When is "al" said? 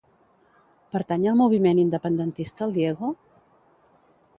1.33-1.39